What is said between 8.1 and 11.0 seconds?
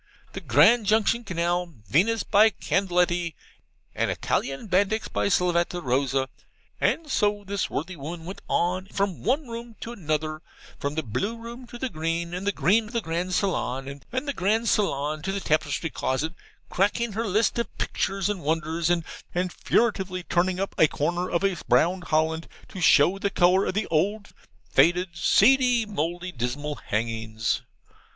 went on, from one room into another, from